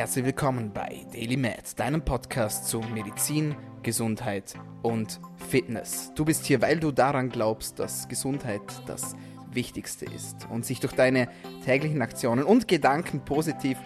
[0.00, 6.10] Herzlich willkommen bei Daily Med, deinem Podcast zu Medizin, Gesundheit und Fitness.
[6.14, 9.14] Du bist hier, weil du daran glaubst, dass Gesundheit das
[9.52, 11.28] Wichtigste ist und sich durch deine
[11.66, 13.76] täglichen Aktionen und Gedanken positiv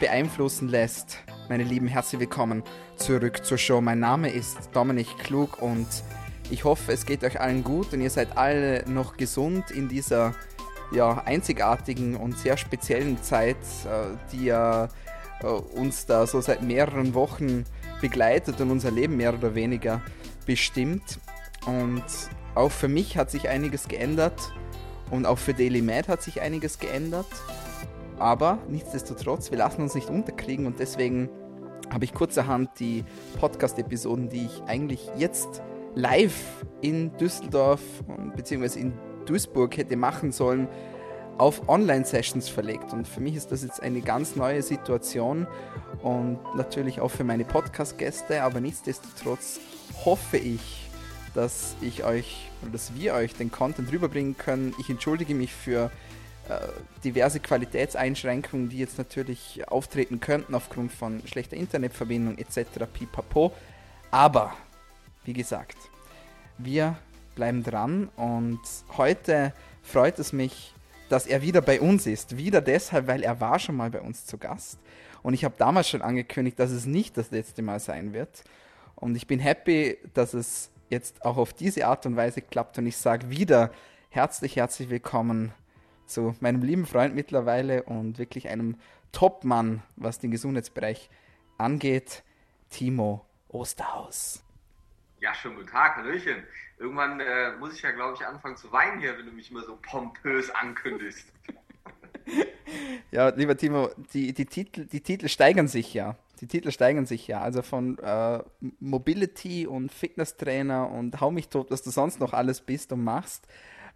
[0.00, 1.18] beeinflussen lässt.
[1.48, 2.64] Meine Lieben, herzlich willkommen
[2.96, 3.80] zurück zur Show.
[3.80, 5.86] Mein Name ist Dominik Klug und
[6.50, 10.34] ich hoffe, es geht euch allen gut und ihr seid alle noch gesund in dieser
[10.90, 14.88] ja, einzigartigen und sehr speziellen Zeit, äh, die ja
[15.48, 17.64] uns da so seit mehreren Wochen
[18.00, 20.02] begleitet und unser Leben mehr oder weniger
[20.46, 21.18] bestimmt.
[21.66, 22.04] Und
[22.54, 24.52] auch für mich hat sich einiges geändert
[25.10, 27.26] und auch für Daily Mad hat sich einiges geändert.
[28.18, 31.28] Aber nichtsdestotrotz, wir lassen uns nicht unterkriegen und deswegen
[31.92, 33.04] habe ich kurzerhand die
[33.38, 35.62] Podcast-Episoden, die ich eigentlich jetzt
[35.94, 37.80] live in Düsseldorf
[38.36, 38.80] bzw.
[38.80, 38.92] in
[39.26, 40.68] Duisburg hätte machen sollen,
[41.40, 42.92] auf Online-Sessions verlegt.
[42.92, 45.46] Und für mich ist das jetzt eine ganz neue Situation
[46.02, 49.58] und natürlich auch für meine Podcast-Gäste, aber nichtsdestotrotz
[50.04, 50.90] hoffe ich,
[51.34, 54.74] dass ich euch oder dass wir euch den Content rüberbringen können.
[54.78, 55.90] Ich entschuldige mich für
[56.50, 56.58] äh,
[57.04, 62.84] diverse Qualitätseinschränkungen, die jetzt natürlich auftreten könnten aufgrund von schlechter Internetverbindung etc.
[62.92, 63.52] pipapo.
[64.10, 64.54] Aber,
[65.24, 65.78] wie gesagt,
[66.58, 66.98] wir
[67.34, 68.60] bleiben dran und
[68.98, 70.74] heute freut es mich,
[71.10, 72.36] dass er wieder bei uns ist.
[72.36, 74.78] Wieder deshalb, weil er war schon mal bei uns zu Gast.
[75.22, 78.44] Und ich habe damals schon angekündigt, dass es nicht das letzte Mal sein wird.
[78.94, 82.78] Und ich bin happy, dass es jetzt auch auf diese Art und Weise klappt.
[82.78, 83.72] Und ich sage wieder
[84.08, 85.52] herzlich, herzlich willkommen
[86.06, 88.76] zu meinem lieben Freund mittlerweile und wirklich einem
[89.10, 91.10] Top-Mann, was den Gesundheitsbereich
[91.58, 92.22] angeht,
[92.70, 94.44] Timo Osterhaus.
[95.18, 96.44] Ja, schönen guten Tag, Hallöchen.
[96.80, 99.62] Irgendwann äh, muss ich ja, glaube ich, anfangen zu weinen hier, wenn du mich immer
[99.62, 101.32] so pompös ankündigst.
[103.12, 106.16] ja, lieber Timo, die, die, Titel, die Titel steigern sich ja.
[106.40, 107.42] Die Titel steigern sich ja.
[107.42, 108.42] Also von äh,
[108.80, 113.46] Mobility und Fitnesstrainer und hau mich tot, was du sonst noch alles bist und machst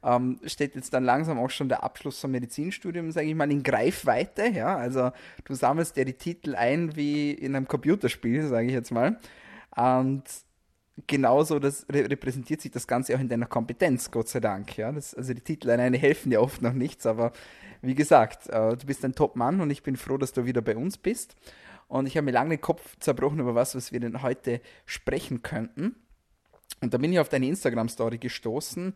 [0.04, 3.62] ähm, steht jetzt dann langsam auch schon der Abschluss vom Medizinstudium, sage ich mal, in
[3.62, 4.48] Greifweite.
[4.48, 4.76] Ja?
[4.76, 5.12] Also
[5.44, 9.18] du sammelst dir die Titel ein wie in einem Computerspiel, sage ich jetzt mal.
[9.74, 10.24] Und
[11.06, 14.76] genauso das repräsentiert sich das Ganze auch in deiner Kompetenz, Gott sei Dank.
[14.76, 14.92] Ja?
[14.92, 17.32] Das, also die Titel alleine helfen ja oft noch nichts, aber
[17.82, 20.76] wie gesagt, äh, du bist ein Top-Mann und ich bin froh, dass du wieder bei
[20.76, 21.36] uns bist.
[21.88, 25.42] Und ich habe mir lange den Kopf zerbrochen über was, was wir denn heute sprechen
[25.42, 25.96] könnten.
[26.80, 28.94] Und da bin ich auf deine Instagram-Story gestoßen,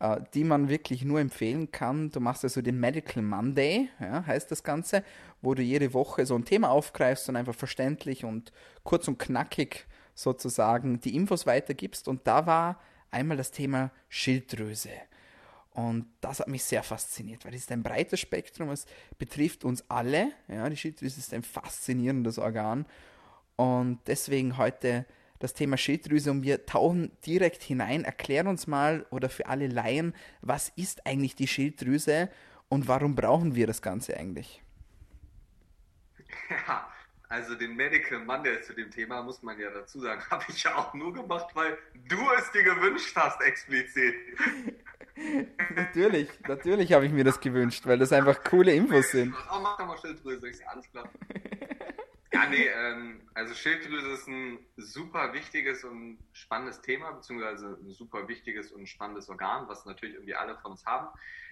[0.00, 2.10] äh, die man wirklich nur empfehlen kann.
[2.10, 5.02] Du machst also den Medical Monday, ja, heißt das Ganze,
[5.42, 8.52] wo du jede Woche so ein Thema aufgreifst und einfach verständlich und
[8.84, 9.86] kurz und knackig
[10.18, 12.08] sozusagen die Infos weitergibst.
[12.08, 12.80] Und da war
[13.12, 14.90] einmal das Thema Schilddrüse.
[15.70, 18.84] Und das hat mich sehr fasziniert, weil es ist ein breites Spektrum, es
[19.16, 20.32] betrifft uns alle.
[20.48, 22.84] Ja, die Schilddrüse ist ein faszinierendes Organ.
[23.54, 25.06] Und deswegen heute
[25.38, 28.04] das Thema Schilddrüse und wir tauchen direkt hinein.
[28.04, 32.28] Erklär uns mal oder für alle Laien, was ist eigentlich die Schilddrüse
[32.68, 34.64] und warum brauchen wir das Ganze eigentlich?
[36.50, 36.88] Ja,
[37.28, 40.76] also den Medical Monday zu dem Thema muss man ja dazu sagen, habe ich ja
[40.76, 41.78] auch nur gemacht, weil
[42.08, 44.14] du es dir gewünscht hast, explizit.
[45.74, 49.34] natürlich, natürlich habe ich mir das gewünscht, weil das einfach coole Infos sind.
[49.52, 51.08] Oh, mach doch mal Schilddrüse, ich alles klar.
[52.32, 58.28] Ja, nee, ähm, also Schilddrüse ist ein super wichtiges und spannendes Thema, beziehungsweise ein super
[58.28, 61.08] wichtiges und spannendes Organ, was natürlich irgendwie alle von uns haben,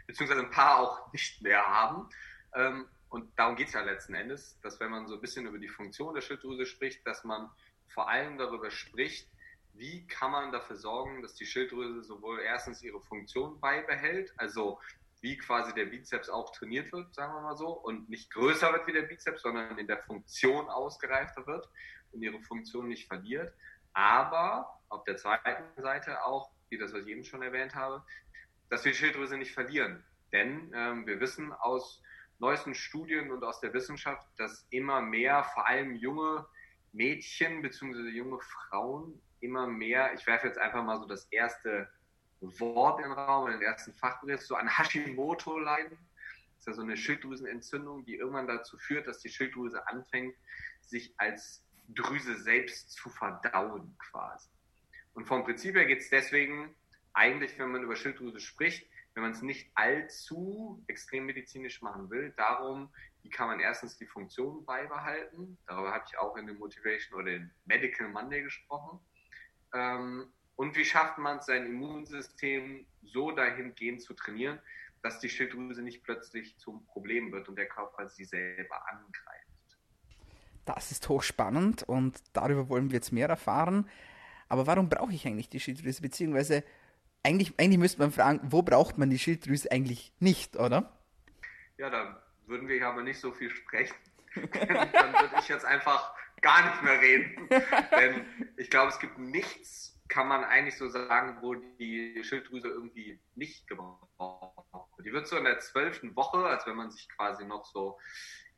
[0.07, 2.09] beziehungsweise ein paar auch nicht mehr haben.
[2.55, 5.57] Ähm, und darum geht es ja letzten Endes, dass wenn man so ein bisschen über
[5.57, 7.49] die Funktion der Schilddrüse spricht, dass man
[7.89, 9.27] vor allem darüber spricht,
[9.73, 14.79] wie kann man dafür sorgen, dass die Schilddrüse sowohl erstens ihre Funktion beibehält, also
[15.23, 18.87] wie quasi der Bizeps auch trainiert wird, sagen wir mal so, und nicht größer wird
[18.87, 21.71] wie der Bizeps, sondern in der Funktion ausgereifter wird
[22.13, 23.55] und ihre Funktion nicht verliert.
[23.95, 28.05] Aber auf der zweiten Seite auch, wie das, was ich eben schon erwähnt habe,
[28.69, 30.05] dass wir die Schilddrüse nicht verlieren.
[30.33, 32.03] Denn ähm, wir wissen aus
[32.39, 36.47] neuesten Studien und aus der Wissenschaft, dass immer mehr, vor allem junge
[36.93, 38.09] Mädchen bzw.
[38.09, 41.89] junge Frauen, immer mehr, ich werfe jetzt einfach mal so das erste
[42.41, 45.99] Wort im Raum, in den ersten Fachbegriff, so an Hashimoto leiden.
[46.57, 50.35] Das ist ja so eine Schilddrüsenentzündung, die irgendwann dazu führt, dass die Schilddrüse anfängt,
[50.81, 54.49] sich als Drüse selbst zu verdauen quasi.
[55.15, 56.75] Und vom Prinzip her geht es deswegen
[57.13, 62.35] eigentlich, wenn man über Schilddrüse spricht, wenn man es nicht allzu extrem medizinisch machen will,
[62.37, 62.91] darum,
[63.23, 65.57] wie kann man erstens die Funktion beibehalten.
[65.67, 69.01] Darüber habe ich auch in dem Motivation oder den Medical Monday gesprochen.
[69.73, 74.61] Ähm, und wie schafft man es, sein Immunsystem so dahingehend zu trainieren,
[75.03, 79.79] dass die Schilddrüse nicht plötzlich zum Problem wird und der Körper sie selber angreift?
[80.67, 83.89] Das ist hochspannend und darüber wollen wir jetzt mehr erfahren.
[84.51, 86.03] Aber warum brauche ich eigentlich die Schilddrüse?
[86.03, 86.65] Beziehungsweise
[87.27, 90.97] eigentlich, eigentlich müsste man fragen, wo braucht man die Schilddrüse eigentlich nicht, oder?
[91.77, 93.97] Ja, da würden wir ja aber nicht so viel sprechen.
[94.35, 97.49] dann würde ich jetzt einfach gar nicht mehr reden.
[97.91, 98.25] Denn
[98.57, 103.67] ich glaube, es gibt nichts, kann man eigentlich so sagen, wo die Schilddrüse irgendwie nicht
[103.67, 104.07] gebraucht
[104.97, 105.07] wird.
[105.07, 107.99] Die wird so in der zwölften Woche, als wenn man sich quasi noch so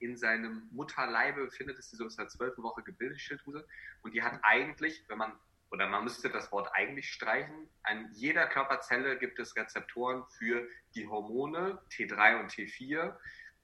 [0.00, 3.66] in seinem Mutterleibe befindet, ist sie so in der zwölften Woche gebildet, die Schilddrüse.
[4.02, 5.32] Und die hat eigentlich, wenn man,
[5.70, 11.06] oder man müsste das Wort eigentlich streichen, an jeder Körperzelle gibt es Rezeptoren für die
[11.06, 13.16] Hormone T3 und T4,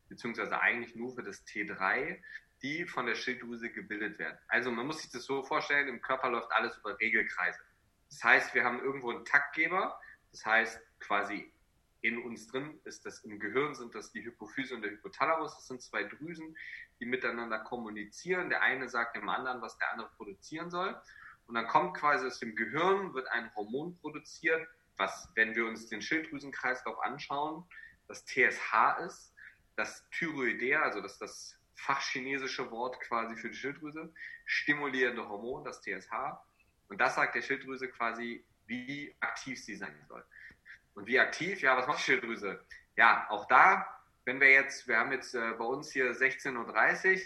[0.08, 2.20] beziehungsweise eigentlich nur für das T3,
[2.62, 4.38] die von der Schilddrüse gebildet werden.
[4.48, 7.60] Also man muss sich das so vorstellen, im Körper läuft alles über Regelkreise.
[8.10, 9.98] Das heißt, wir haben irgendwo einen Taktgeber,
[10.30, 11.50] das heißt quasi
[12.04, 15.54] in uns drin ist das im Gehirn sind das die Hypophyse und der Hypothalamus.
[15.54, 16.54] Das sind zwei Drüsen,
[17.00, 18.50] die miteinander kommunizieren.
[18.50, 21.00] Der eine sagt dem anderen, was der andere produzieren soll.
[21.46, 25.88] Und dann kommt quasi aus dem Gehirn wird ein Hormon produziert, was, wenn wir uns
[25.88, 27.64] den Schilddrüsenkreislauf anschauen,
[28.08, 29.34] das TSH ist,
[29.76, 34.12] das Thyroidea, also das das fachchinesische Wort quasi für die Schilddrüse,
[34.46, 36.12] stimulierende Hormon, das TSH.
[36.88, 40.24] Und das sagt der Schilddrüse quasi, wie aktiv sie sein soll.
[40.94, 41.60] Und wie aktiv?
[41.60, 42.64] Ja, was macht die Schilddrüse?
[42.96, 43.86] Ja, auch da,
[44.24, 47.20] wenn wir jetzt, wir haben jetzt äh, bei uns hier 16.30 Uhr,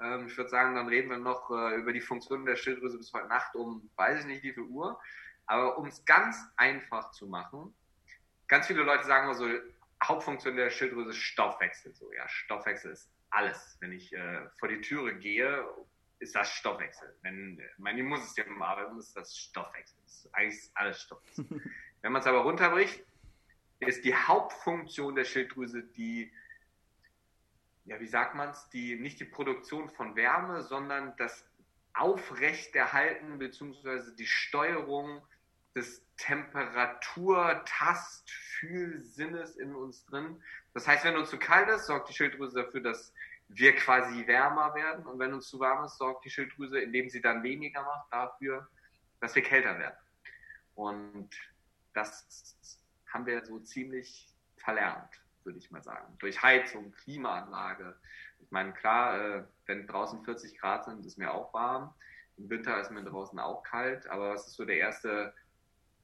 [0.00, 3.12] ähm, ich würde sagen, dann reden wir noch äh, über die Funktionen der Schilddrüse bis
[3.12, 5.00] heute Nacht um, weiß ich nicht wie viel Uhr.
[5.46, 7.74] Aber um es ganz einfach zu machen,
[8.46, 9.48] ganz viele Leute sagen immer so,
[10.02, 11.94] Hauptfunktion der Schilddrüse ist Stoffwechsel.
[11.94, 13.76] So, ja, Stoffwechsel ist alles.
[13.80, 15.64] Wenn ich äh, vor die Türe gehe,
[16.20, 17.14] ist das Stoffwechsel.
[17.22, 19.98] Wenn mein Immunsystem arbeitet, ist das Stoffwechsel.
[20.02, 21.46] Das ist eigentlich alles Stoffwechsel.
[22.02, 23.04] Wenn man es aber runterbricht,
[23.80, 26.32] ist die Hauptfunktion der Schilddrüse die,
[27.84, 31.44] ja, wie sagt man es, die, nicht die Produktion von Wärme, sondern das
[31.94, 34.14] Aufrechterhalten bzw.
[34.16, 35.22] die Steuerung
[35.74, 40.42] des Temperatur-, Tast-, Fühlsinnes in uns drin.
[40.74, 43.12] Das heißt, wenn uns zu kalt ist, sorgt die Schilddrüse dafür, dass
[43.48, 45.06] wir quasi wärmer werden.
[45.06, 48.68] Und wenn uns zu warm ist, sorgt die Schilddrüse, indem sie dann weniger macht, dafür,
[49.20, 49.96] dass wir kälter werden.
[50.74, 51.30] Und
[51.94, 52.56] das
[53.12, 56.16] haben wir so ziemlich verlernt, würde ich mal sagen.
[56.18, 57.96] Durch Heizung, Klimaanlage.
[58.40, 61.94] Ich meine, klar, äh, wenn draußen 40 Grad sind, ist mir auch warm.
[62.36, 64.06] Im Winter ist mir draußen auch kalt.
[64.08, 65.34] Aber was ist so der erste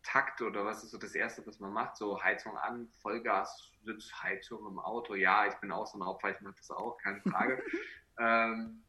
[0.03, 1.97] Takt oder was ist so das Erste, was man macht?
[1.97, 5.15] So Heizung an, Vollgas, Sitzheizung im Auto.
[5.15, 7.63] Ja, ich bin auch so ein Opfer, ich mache das auch, keine Frage.
[8.19, 8.83] ähm,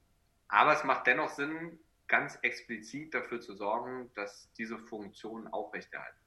[0.47, 6.26] aber es macht dennoch Sinn, ganz explizit dafür zu sorgen, dass diese Funktion aufrechterhalten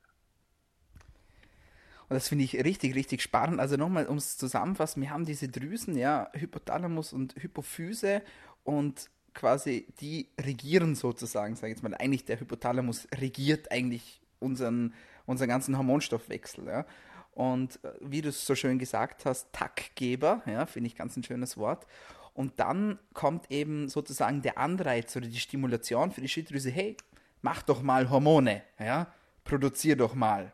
[2.11, 3.61] und das finde ich richtig, richtig spannend.
[3.61, 8.23] Also nochmal, um es zusammenfassen, wir haben diese Drüsen, ja, Hypothalamus und Hypophyse
[8.65, 11.95] und quasi die regieren sozusagen, sage ich jetzt mal.
[11.95, 14.93] Eigentlich der Hypothalamus regiert eigentlich unseren,
[15.25, 16.85] unseren ganzen Hormonstoffwechsel, ja.
[17.31, 21.23] Und äh, wie du es so schön gesagt hast, Taktgeber, ja, finde ich ganz ein
[21.23, 21.87] schönes Wort.
[22.35, 26.97] Und dann kommt eben sozusagen der Anreiz oder die Stimulation für die Schilddrüse, hey,
[27.41, 29.13] mach doch mal Hormone, ja,
[29.45, 30.53] produzier doch mal.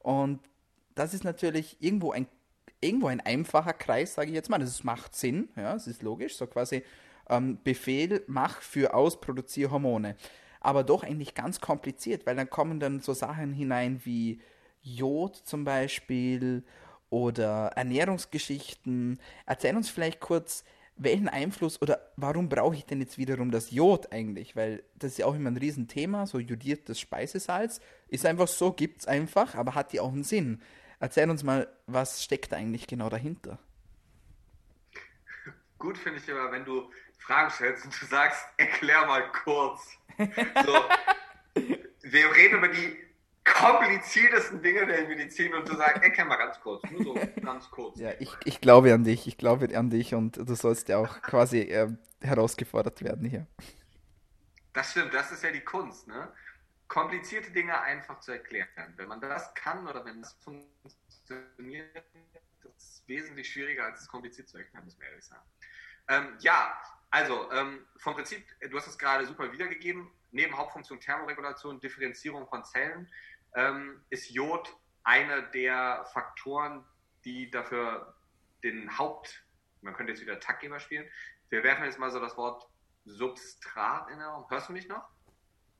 [0.00, 0.40] Und
[0.94, 2.26] das ist natürlich irgendwo ein,
[2.80, 4.58] irgendwo ein einfacher Kreis, sage ich jetzt mal.
[4.58, 6.36] Das macht Sinn, ja, das ist logisch.
[6.36, 6.82] So quasi
[7.28, 10.16] ähm, Befehl, mach für aus, produziere Hormone.
[10.60, 14.40] Aber doch eigentlich ganz kompliziert, weil dann kommen dann so Sachen hinein wie
[14.82, 16.64] Jod zum Beispiel
[17.08, 19.18] oder Ernährungsgeschichten.
[19.46, 20.64] Erzähl uns vielleicht kurz,
[20.96, 24.54] welchen Einfluss oder warum brauche ich denn jetzt wiederum das Jod eigentlich?
[24.54, 27.80] Weil das ist ja auch immer ein Riesenthema, so jodiertes Speisesalz.
[28.08, 30.60] Ist einfach so, gibt es einfach, aber hat ja auch einen Sinn.
[31.00, 33.58] Erzähl uns mal, was steckt eigentlich genau dahinter?
[35.78, 39.96] Gut finde ich immer, wenn du Fragen stellst und du sagst, erklär mal kurz.
[40.64, 41.64] So,
[42.02, 42.98] wir reden über die
[43.44, 47.98] kompliziertesten Dinge der Medizin und du sagst, erklär mal ganz kurz, nur so ganz kurz.
[47.98, 51.22] Ja, ich, ich glaube an dich, ich glaube an dich und du sollst ja auch
[51.22, 51.88] quasi äh,
[52.20, 53.46] herausgefordert werden hier.
[54.74, 56.28] Das stimmt, das ist ja die Kunst, ne?
[56.90, 58.92] Komplizierte Dinge einfach zu erklären.
[58.96, 62.04] Wenn man das kann oder wenn das funktioniert,
[62.62, 65.48] das ist wesentlich schwieriger, als es kompliziert zu erklären, muss man ehrlich sagen.
[66.08, 66.76] Ähm, ja,
[67.10, 72.64] also ähm, vom Prinzip, du hast es gerade super wiedergegeben, neben Hauptfunktion Thermoregulation, Differenzierung von
[72.64, 73.08] Zellen,
[73.54, 76.84] ähm, ist Jod einer der Faktoren,
[77.24, 78.16] die dafür
[78.64, 79.44] den Haupt,
[79.80, 81.08] man könnte jetzt wieder Taktgeber spielen.
[81.50, 82.68] Wir werfen jetzt mal so das Wort
[83.04, 84.50] Substrat in Raum.
[84.50, 85.08] Hörst du mich noch?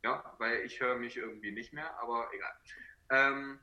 [0.03, 2.55] Ja, weil ich höre mich irgendwie nicht mehr, aber egal.
[3.11, 3.61] Ähm,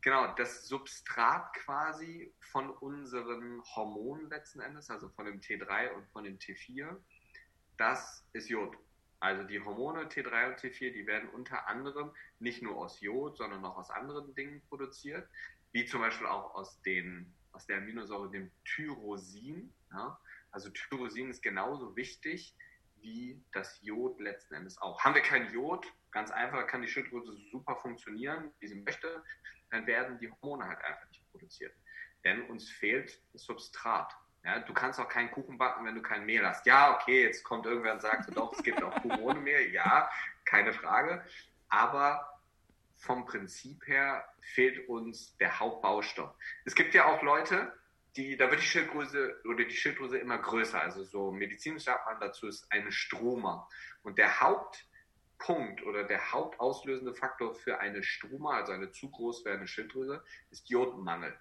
[0.00, 6.24] genau, das Substrat quasi von unseren Hormonen letzten Endes, also von dem T3 und von
[6.24, 6.96] dem T4,
[7.76, 8.76] das ist Jod.
[9.18, 13.64] Also die Hormone T3 und T4, die werden unter anderem nicht nur aus Jod, sondern
[13.64, 15.28] auch aus anderen Dingen produziert,
[15.72, 19.72] wie zum Beispiel auch aus, den, aus der Aminosäure dem Tyrosin.
[19.90, 20.20] Ja?
[20.50, 22.54] Also Tyrosin ist genauso wichtig
[23.00, 25.02] wie das Jod letzten Endes auch.
[25.02, 29.22] Haben wir kein Jod, ganz einfach, kann die Schilddrüse super funktionieren, wie sie möchte,
[29.70, 31.74] dann werden die Hormone halt einfach nicht produziert.
[32.24, 34.12] Denn uns fehlt das Substrat.
[34.44, 36.66] Ja, du kannst auch keinen Kuchen backen, wenn du kein Mehl hast.
[36.66, 39.72] Ja, okay, jetzt kommt irgendwer und sagt, doch, es gibt auch Kuchen ohne Mehl.
[39.72, 40.08] Ja,
[40.44, 41.24] keine Frage.
[41.68, 42.40] Aber
[42.96, 46.32] vom Prinzip her fehlt uns der Hauptbaustoff.
[46.64, 47.72] Es gibt ja auch Leute,
[48.16, 50.80] die, da wird die Schilddrüse oder die Schilddrüse immer größer.
[50.80, 53.68] Also so medizinisch sagt man dazu ist eine Stroma.
[54.02, 59.68] Und der Hauptpunkt oder der hauptauslösende Faktor für eine Stroma, also eine zu groß werdende
[59.68, 61.38] Schilddrüse, ist Jodmangel.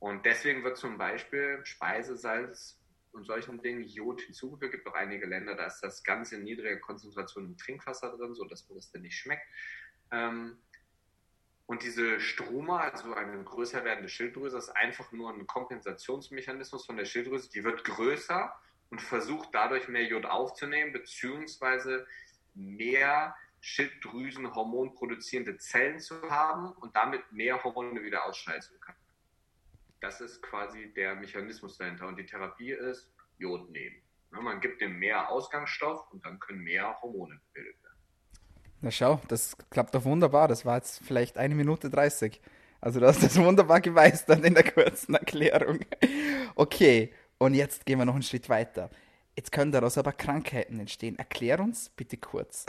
[0.00, 2.80] Und deswegen wird zum Beispiel Speisesalz
[3.12, 4.74] und solchen Dingen Jod hinzugefügt.
[4.74, 8.34] Es gibt auch einige Länder, da ist das Ganze in niedriger Konzentration im Trinkwasser drin,
[8.34, 9.46] sodass man das dann nicht schmeckt.
[10.10, 10.58] Ähm,
[11.68, 17.04] und diese Stroma, also eine größer werdende Schilddrüse, ist einfach nur ein Kompensationsmechanismus von der
[17.04, 17.50] Schilddrüse.
[17.50, 18.58] Die wird größer
[18.88, 22.06] und versucht dadurch mehr Jod aufzunehmen, beziehungsweise
[22.54, 28.96] mehr Schilddrüsenhormon produzierende Zellen zu haben und damit mehr Hormone wieder ausscheiden zu können.
[30.00, 32.08] Das ist quasi der Mechanismus dahinter.
[32.08, 34.00] Und die Therapie ist Jod nehmen.
[34.30, 37.87] Man gibt dem mehr Ausgangsstoff und dann können mehr Hormone gebildet werden.
[38.80, 40.48] Na schau, das klappt doch wunderbar.
[40.48, 42.40] Das war jetzt vielleicht eine Minute 30.
[42.80, 45.80] Also du hast das wunderbar gemeistert in der kurzen Erklärung.
[46.54, 48.90] Okay, und jetzt gehen wir noch einen Schritt weiter.
[49.36, 51.18] Jetzt können daraus aber Krankheiten entstehen.
[51.18, 52.66] Erklär uns bitte kurz.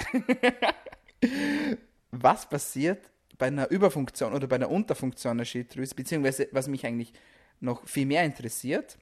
[2.11, 7.13] Was passiert, bei einer Überfunktion oder bei einer Unterfunktion der Schilddrüse, beziehungsweise was mich eigentlich
[7.61, 8.97] noch viel mehr interessiert,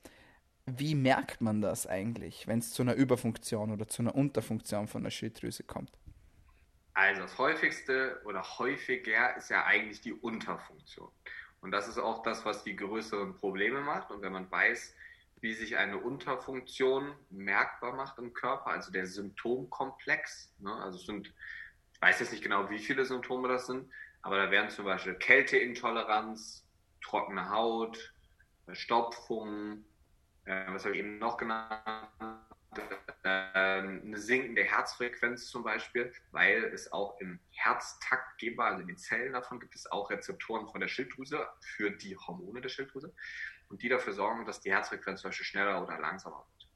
[0.66, 5.04] wie merkt man das eigentlich, wenn es zu einer Überfunktion oder zu einer Unterfunktion von
[5.04, 5.92] der Schilddrüse kommt?
[6.98, 11.12] Also das häufigste oder häufiger ist ja eigentlich die Unterfunktion.
[11.62, 14.10] Und das ist auch das, was die größeren Probleme macht.
[14.10, 14.96] Und wenn man weiß,
[15.40, 21.32] wie sich eine Unterfunktion merkbar macht im Körper, also der Symptomkomplex, ne, also sind,
[21.94, 23.92] ich weiß jetzt nicht genau, wie viele Symptome das sind,
[24.24, 26.66] aber da wären zum Beispiel Kälteintoleranz,
[27.04, 28.12] trockene Haut,
[28.72, 29.86] Stopfung,
[30.46, 32.47] äh, was habe ich eben noch genannt,
[33.24, 39.60] eine sinkende Herzfrequenz zum Beispiel, weil es auch im Herztaktgeber, also in den Zellen davon,
[39.60, 43.14] gibt es auch Rezeptoren von der Schilddrüse für die Hormone der Schilddrüse
[43.70, 46.70] und die dafür sorgen, dass die Herzfrequenz zum Beispiel schneller oder langsamer wird.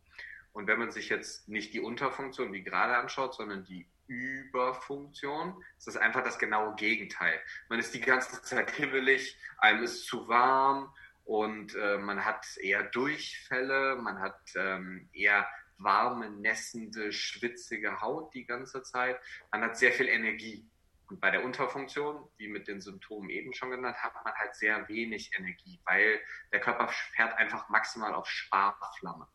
[0.54, 5.64] Und wenn man sich jetzt nicht die Unterfunktion wie gerade anschaut, sondern die Überfunktion.
[5.78, 7.40] Ist einfach das genaue Gegenteil.
[7.70, 10.94] Man ist die ganze Zeit hibbelig, einem ist zu warm
[11.24, 15.48] und äh, man hat eher Durchfälle, man hat ähm, eher
[15.84, 19.20] warme, nässende, schwitzige Haut die ganze Zeit.
[19.52, 20.68] Man hat sehr viel Energie.
[21.08, 24.88] Und bei der Unterfunktion, wie mit den Symptomen eben schon genannt, hat man halt sehr
[24.88, 26.20] wenig Energie, weil
[26.54, 29.28] der Körper fährt einfach maximal auf Sparflamme.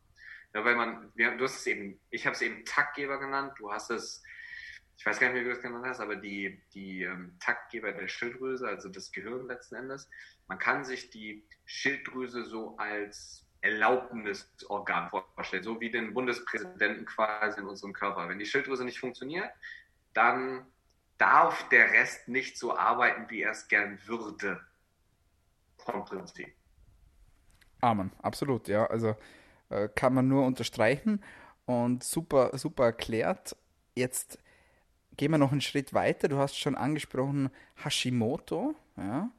[0.54, 3.90] Ja, weil man, du hast es eben, ich habe es eben Taktgeber genannt, du hast
[3.90, 4.22] es
[4.98, 7.92] ich weiß gar nicht mehr, wie du das genannt hast, aber die, die ähm, Taktgeber
[7.92, 10.08] der Schilddrüse, also das Gehirn letzten Endes,
[10.48, 17.66] man kann sich die Schilddrüse so als Erlaubnisorgan vorstellen, so wie den Bundespräsidenten quasi in
[17.66, 18.28] unserem Körper.
[18.28, 19.50] Wenn die Schilddrüse nicht funktioniert,
[20.14, 20.66] dann
[21.18, 24.60] darf der Rest nicht so arbeiten, wie er es gern würde.
[25.78, 26.52] Vom Prinzip.
[27.80, 28.86] Amen, absolut, ja.
[28.86, 29.16] Also
[29.68, 31.22] äh, kann man nur unterstreichen
[31.66, 33.56] und super, super erklärt.
[33.94, 34.38] Jetzt
[35.16, 36.28] gehen wir noch einen Schritt weiter.
[36.28, 37.50] Du hast schon angesprochen
[37.82, 38.74] Hashimoto.
[38.96, 39.30] Ja?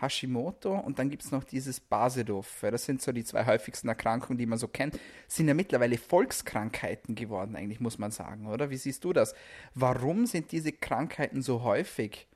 [0.00, 2.60] Hashimoto und dann gibt es noch dieses Basedorf.
[2.60, 4.98] Das sind so die zwei häufigsten Erkrankungen, die man so kennt.
[5.26, 8.70] Sind ja mittlerweile Volkskrankheiten geworden, eigentlich, muss man sagen, oder?
[8.70, 9.34] Wie siehst du das?
[9.74, 12.28] Warum sind diese Krankheiten so häufig?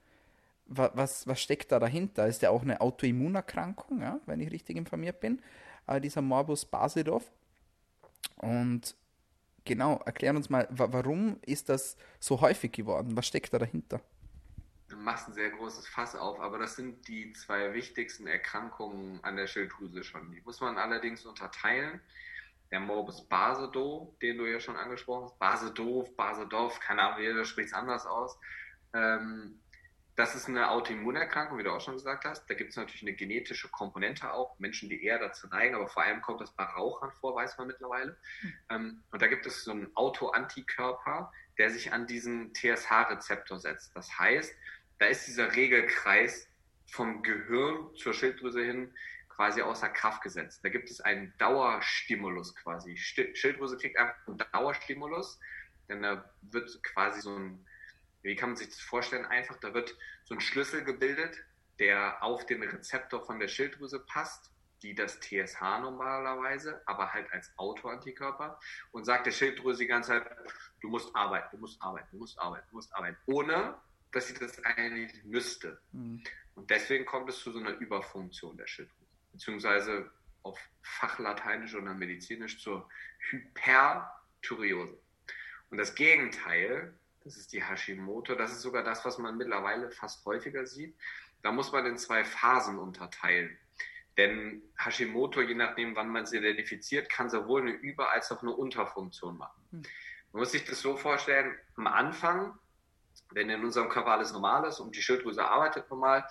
[0.66, 2.26] Was, was steckt da dahinter?
[2.26, 4.20] Ist der auch eine Autoimmunerkrankung, ja?
[4.26, 5.40] wenn ich richtig informiert bin?
[5.86, 7.30] Äh, dieser Morbus Basedorf.
[8.36, 8.94] Und
[9.64, 13.16] genau, erklär uns mal, warum ist das so häufig geworden?
[13.16, 14.00] Was steckt da dahinter?
[15.02, 19.46] Machst ein sehr großes Fass auf, aber das sind die zwei wichtigsten Erkrankungen an der
[19.46, 20.30] Schilddrüse schon.
[20.30, 22.00] Die muss man allerdings unterteilen.
[22.70, 27.68] Der Morbus Basedow, den du ja schon angesprochen hast, Basedow, Basedow, keine Ahnung, jeder spricht
[27.68, 28.38] es anders aus.
[28.92, 29.60] Ähm,
[30.20, 32.48] das ist eine Autoimmunerkrankung, wie du auch schon gesagt hast.
[32.50, 36.02] Da gibt es natürlich eine genetische Komponente auch, Menschen, die eher dazu neigen, aber vor
[36.02, 38.16] allem kommt das bei Rauchern vor, weiß man mittlerweile.
[38.68, 39.02] Mhm.
[39.10, 43.96] und da gibt es so einen Autoantikörper, der sich an diesen TSH-Rezeptor setzt.
[43.96, 44.54] Das heißt,
[45.00, 46.46] da ist dieser Regelkreis
[46.86, 48.94] vom Gehirn zur Schilddrüse hin
[49.28, 50.62] quasi außer Kraft gesetzt.
[50.62, 52.96] Da gibt es einen Dauerstimulus quasi.
[52.98, 55.40] Schilddrüse kriegt einfach einen Dauerstimulus,
[55.88, 57.66] denn da wird quasi so ein,
[58.22, 59.24] wie kann man sich das vorstellen?
[59.24, 61.42] Einfach, da wird so ein Schlüssel gebildet,
[61.78, 64.52] der auf den Rezeptor von der Schilddrüse passt,
[64.82, 68.60] die das TSH normalerweise, aber halt als Autoantikörper
[68.92, 70.30] und sagt der Schilddrüse die ganze Zeit,
[70.82, 73.80] du musst arbeiten, du musst arbeiten, du musst arbeiten, du musst arbeiten, ohne
[74.12, 75.80] dass sie das eigentlich müsste.
[75.92, 76.22] Mhm.
[76.54, 80.10] Und deswegen kommt es zu so einer Überfunktion der Schilddrüse, beziehungsweise
[80.42, 82.88] auf Fachlateinisch oder medizinisch zur
[83.30, 84.98] Hyperthyreose.
[85.70, 90.24] Und das Gegenteil, das ist die Hashimoto, das ist sogar das, was man mittlerweile fast
[90.24, 90.96] häufiger sieht.
[91.42, 93.56] Da muss man in zwei Phasen unterteilen.
[94.16, 98.52] Denn Hashimoto, je nachdem, wann man sie identifiziert, kann sowohl eine Über- als auch eine
[98.52, 99.62] Unterfunktion machen.
[99.70, 99.82] Hm.
[100.32, 102.58] Man muss sich das so vorstellen, am Anfang
[103.32, 106.26] wenn in unserem Körper alles normal ist und die Schilddrüse arbeitet normal,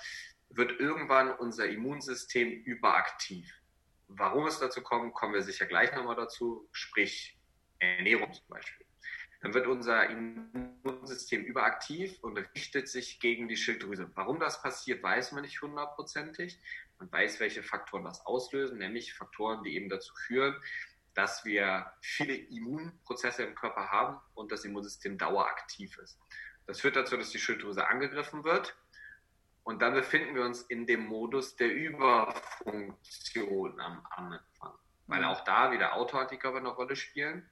[0.49, 3.53] wird irgendwann unser Immunsystem überaktiv.
[4.07, 7.37] Warum es dazu kommt, kommen wir sicher gleich nochmal dazu, sprich
[7.77, 8.85] Ernährung zum Beispiel.
[9.41, 14.11] Dann wird unser Immunsystem überaktiv und richtet sich gegen die Schilddrüse.
[14.15, 16.59] Warum das passiert, weiß man nicht hundertprozentig.
[16.97, 20.55] Man weiß, welche Faktoren das auslösen, nämlich Faktoren, die eben dazu führen,
[21.13, 26.19] dass wir viele Immunprozesse im Körper haben und das Immunsystem daueraktiv ist.
[26.69, 28.77] Das führt dazu, dass die Schilddrüse angegriffen wird.
[29.63, 34.77] Und dann befinden wir uns in dem Modus der Überfunktion am Anfang.
[35.07, 37.49] Weil auch da wieder Autoantikörper eine Rolle spielen,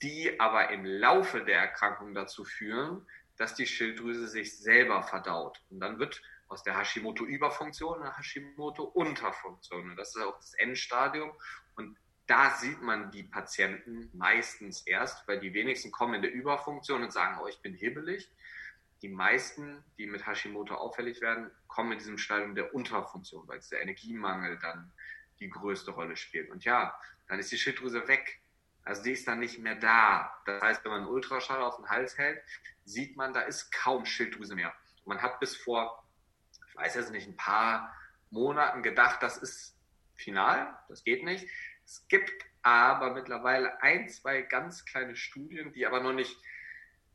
[0.00, 5.60] die aber im Laufe der Erkrankung dazu führen, dass die Schilddrüse sich selber verdaut.
[5.68, 9.90] Und dann wird aus der Hashimoto-Überfunktion eine Hashimoto-Unterfunktion.
[9.90, 11.32] Und das ist auch das Endstadium.
[11.76, 11.98] Und
[12.28, 17.12] da sieht man die Patienten meistens erst, weil die wenigsten kommen in der Überfunktion und
[17.12, 18.30] sagen, oh, ich bin hibbelig.
[19.00, 23.80] Die meisten, die mit Hashimoto auffällig werden, kommen in diesem Stadium der Unterfunktion, weil der
[23.80, 24.92] Energiemangel dann
[25.40, 26.50] die größte Rolle spielt.
[26.50, 28.40] Und ja, dann ist die Schilddrüse weg.
[28.84, 30.34] Also die ist dann nicht mehr da.
[30.44, 32.42] Das heißt, wenn man einen Ultraschall auf den Hals hält,
[32.84, 34.74] sieht man, da ist kaum Schilddrüse mehr.
[35.06, 36.04] man hat bis vor,
[36.68, 37.94] ich weiß jetzt nicht, ein paar
[38.30, 39.74] Monaten gedacht, das ist
[40.14, 41.48] final, das geht nicht.
[41.88, 46.36] Es gibt aber mittlerweile ein, zwei ganz kleine Studien, die aber noch nicht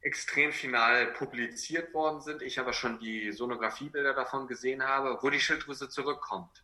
[0.02, 2.42] extrem final publiziert worden sind.
[2.42, 6.64] Ich aber schon die Sonographiebilder davon gesehen habe, wo die Schilddrüse zurückkommt.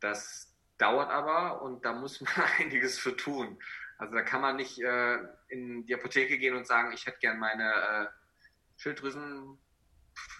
[0.00, 3.58] Das dauert aber und da muss man einiges für tun.
[3.96, 5.16] Also da kann man nicht äh,
[5.48, 8.06] in die Apotheke gehen und sagen, ich hätte gern meine äh,
[8.76, 9.58] Schilddrüsen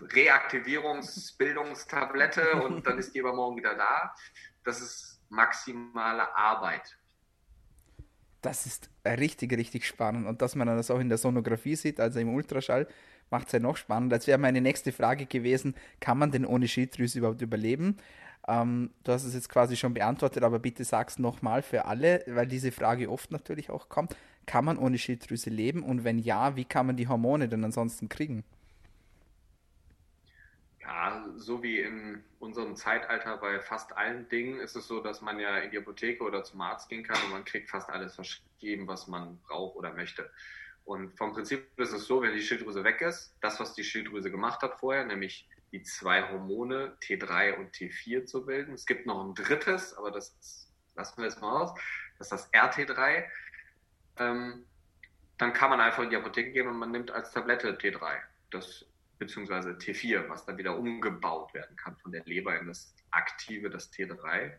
[0.02, 4.14] Reaktivierungsbildungstablette und dann ist die übermorgen wieder da.
[4.64, 6.98] Das ist maximale Arbeit.
[8.40, 10.26] Das ist richtig, richtig spannend.
[10.26, 12.86] Und dass man das auch in der Sonographie sieht, also im Ultraschall,
[13.30, 14.18] macht es ja noch spannender.
[14.18, 17.96] Das wäre meine nächste Frage gewesen, kann man denn ohne Schilddrüse überhaupt überleben?
[18.46, 22.22] Ähm, du hast es jetzt quasi schon beantwortet, aber bitte sag es nochmal für alle,
[22.26, 24.14] weil diese Frage oft natürlich auch kommt.
[24.46, 25.82] Kann man ohne Schilddrüse leben?
[25.82, 28.44] Und wenn ja, wie kann man die Hormone denn ansonsten kriegen?
[30.84, 35.40] Ja, so wie in unserem Zeitalter bei fast allen Dingen ist es so, dass man
[35.40, 38.86] ja in die Apotheke oder zum Arzt gehen kann und man kriegt fast alles verschrieben,
[38.86, 40.30] was man braucht oder möchte.
[40.84, 44.30] Und vom Prinzip ist es so, wenn die Schilddrüse weg ist, das, was die Schilddrüse
[44.30, 48.74] gemacht hat vorher, nämlich die zwei Hormone T3 und T4 zu bilden.
[48.74, 51.74] Es gibt noch ein drittes, aber das lassen wir jetzt mal aus.
[52.18, 53.24] Das ist das RT3.
[54.18, 54.66] Ähm,
[55.38, 58.18] dann kann man einfach in die Apotheke gehen und man nimmt als Tablette T3.
[58.50, 58.86] Das
[59.26, 63.92] beziehungsweise T4, was dann wieder umgebaut werden kann von der Leber in das aktive, das
[63.92, 64.52] T3.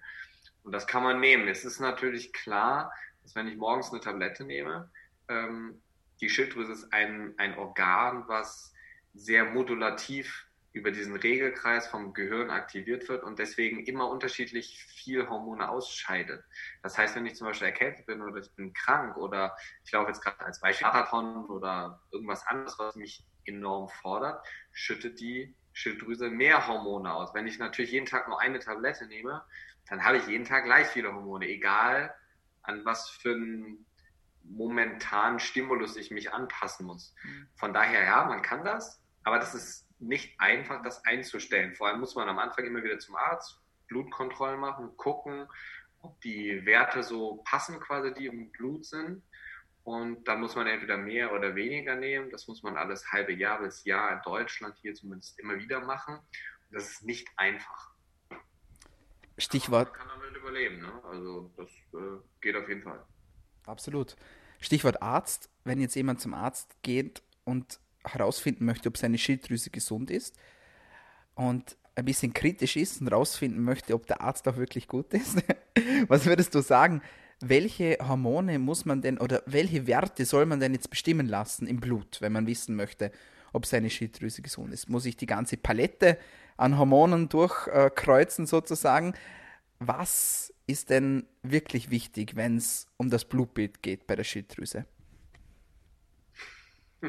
[0.63, 1.47] Und das kann man nehmen.
[1.47, 2.91] Es ist natürlich klar,
[3.23, 4.91] dass wenn ich morgens eine Tablette nehme,
[5.28, 5.82] ähm,
[6.21, 8.73] die Schilddrüse ist ein, ein Organ, was
[9.13, 15.69] sehr modulativ über diesen Regelkreis vom Gehirn aktiviert wird und deswegen immer unterschiedlich viel Hormone
[15.69, 16.43] ausscheidet.
[16.84, 20.10] Das heißt, wenn ich zum Beispiel erkältet bin oder ich bin krank oder ich laufe
[20.10, 26.29] jetzt gerade als Beispiel Marathon oder irgendwas anderes, was mich enorm fordert, schüttet die Schilddrüse
[26.29, 27.34] mehr Hormone aus.
[27.34, 29.43] Wenn ich natürlich jeden Tag nur eine Tablette nehme,
[29.89, 32.13] dann habe ich jeden Tag gleich viele Hormone, egal
[32.62, 33.86] an was für einen
[34.43, 37.13] momentanen Stimulus ich mich anpassen muss.
[37.23, 37.47] Mhm.
[37.55, 41.73] Von daher, ja, man kann das, aber das ist nicht einfach, das einzustellen.
[41.75, 45.47] Vor allem muss man am Anfang immer wieder zum Arzt, Blutkontrollen machen, gucken,
[46.01, 49.23] ob die Werte so passen, quasi, die im Blut sind.
[49.86, 52.32] Und dann muss man entweder mehr oder weniger nehmen.
[52.32, 56.15] Das muss man alles halbe Jahr bis Jahr in Deutschland hier zumindest immer wieder machen.
[56.15, 57.93] Und das ist nicht einfach.
[59.38, 59.89] Stichwort.
[59.89, 60.80] man kann damit überleben.
[60.80, 61.04] Ne?
[61.04, 63.06] Also das äh, geht auf jeden Fall.
[63.67, 64.15] Absolut.
[64.60, 65.52] Stichwort Arzt.
[65.65, 70.36] Wenn jetzt jemand zum Arzt geht und herausfinden möchte, ob seine Schilddrüse gesund ist
[71.36, 75.43] und ein bisschen kritisch ist und rausfinden möchte, ob der Arzt auch wirklich gut ist,
[76.08, 77.04] was würdest du sagen?
[77.41, 81.80] Welche Hormone muss man denn oder welche Werte soll man denn jetzt bestimmen lassen im
[81.80, 83.12] Blut, wenn man wissen möchte,
[83.52, 84.89] ob seine Schilddrüse gesund ist?
[84.89, 86.17] Muss ich die ganze Palette
[86.58, 89.13] an Hormonen durchkreuzen sozusagen?
[89.80, 94.86] Was ist denn wirklich wichtig, wenn es um das Blutbild geht bei der Schilddrüse?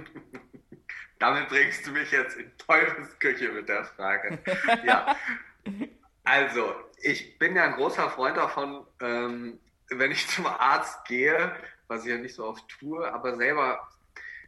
[1.18, 4.38] Damit bringst du mich jetzt in Teufelsküche mit der Frage.
[4.84, 5.16] ja.
[6.28, 11.54] Also, ich bin ja ein großer Freund davon, ähm, wenn ich zum Arzt gehe,
[11.88, 13.88] was ich ja nicht so oft tue, aber selber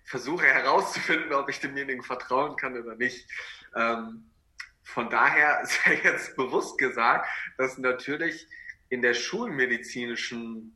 [0.05, 3.29] versuche herauszufinden, ob ich demjenigen vertrauen kann oder nicht.
[3.75, 4.31] Ähm,
[4.83, 8.47] von daher sei jetzt bewusst gesagt, dass natürlich
[8.89, 10.75] in der schulmedizinischen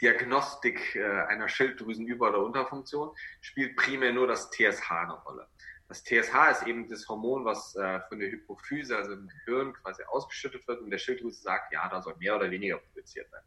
[0.00, 5.48] Diagnostik äh, einer Schilddrüsenüber- oder Unterfunktion spielt primär nur das TSH eine Rolle.
[5.88, 10.02] Das TSH ist eben das Hormon, was äh, von der Hypophyse, also im Gehirn, quasi
[10.04, 13.46] ausgeschüttet wird und der Schilddrüse sagt, ja, da soll mehr oder weniger produziert werden.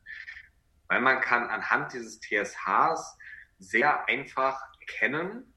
[0.88, 3.18] Weil man kann anhand dieses TSHs
[3.60, 5.54] sehr einfach erkennen,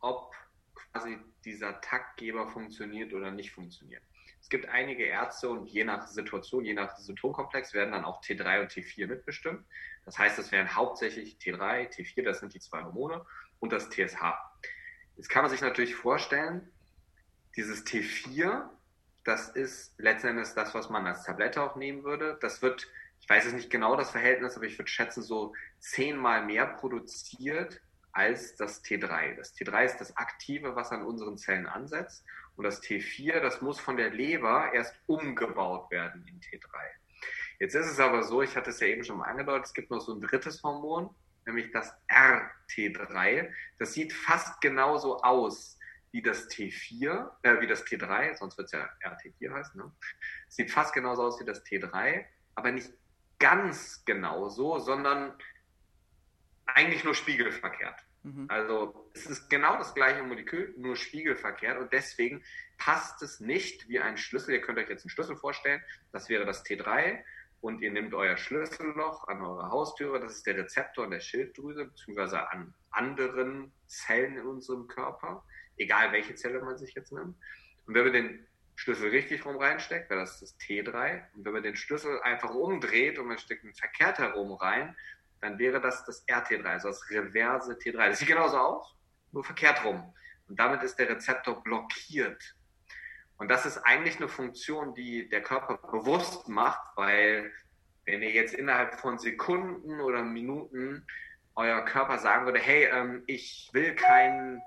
[0.00, 0.34] ob
[0.74, 4.02] quasi dieser Taktgeber funktioniert oder nicht funktioniert.
[4.40, 8.62] Es gibt einige Ärzte und je nach Situation, je nach Symptomkomplex werden dann auch T3
[8.62, 9.64] und T4 mitbestimmt.
[10.04, 13.24] Das heißt, es wären hauptsächlich T3, T4, das sind die zwei Hormone,
[13.60, 14.49] und das TSH.
[15.20, 16.66] Jetzt kann man sich natürlich vorstellen,
[17.54, 18.70] dieses T4,
[19.22, 22.38] das ist letztendlich das, was man als Tablette auch nehmen würde.
[22.40, 22.88] Das wird,
[23.20, 27.82] ich weiß jetzt nicht genau das Verhältnis, aber ich würde schätzen, so zehnmal mehr produziert
[28.12, 29.36] als das T3.
[29.36, 32.24] Das T3 ist das Aktive, was an unseren Zellen ansetzt.
[32.56, 36.64] Und das T4, das muss von der Leber erst umgebaut werden in T3.
[37.58, 39.90] Jetzt ist es aber so, ich hatte es ja eben schon mal angedeutet, es gibt
[39.90, 41.14] noch so ein drittes Hormon,
[41.50, 43.52] nämlich das RT3.
[43.78, 45.78] Das sieht fast genauso aus
[46.12, 49.80] wie das T4, äh, wie das T3, sonst wird es ja RT4 heißen.
[49.80, 49.92] Ne?
[50.48, 52.92] Sieht fast genauso aus wie das T3, aber nicht
[53.38, 55.32] ganz genauso, sondern
[56.66, 57.98] eigentlich nur spiegelverkehrt.
[58.22, 58.46] Mhm.
[58.48, 62.42] Also es ist genau das gleiche Molekül, nur spiegelverkehrt und deswegen
[62.76, 64.54] passt es nicht wie ein Schlüssel.
[64.54, 65.82] Ihr könnt euch jetzt einen Schlüssel vorstellen,
[66.12, 67.22] das wäre das T3
[67.60, 71.86] und ihr nehmt euer Schlüsselloch an eure Haustüre, das ist der Rezeptor in der Schilddrüse,
[71.86, 75.44] beziehungsweise an anderen Zellen in unserem Körper,
[75.76, 77.36] egal welche Zelle man sich jetzt nimmt.
[77.86, 78.46] Und wenn wir den
[78.76, 81.22] Schlüssel richtig rum reinsteckt, wäre das das T3.
[81.34, 84.96] Und wenn man den Schlüssel einfach umdreht und man steckt ihn verkehrt herum rein,
[85.42, 88.08] dann wäre das das RT3, also das reverse T3.
[88.08, 88.96] Das sieht genauso aus,
[89.32, 90.14] nur verkehrt rum.
[90.48, 92.56] Und damit ist der Rezeptor blockiert.
[93.40, 97.50] Und das ist eigentlich eine Funktion, die der Körper bewusst macht, weil
[98.04, 101.04] wenn ihr jetzt innerhalb von Sekunden oder Minuten
[101.56, 104.62] euer Körper sagen würde, hey, ähm, ich will kein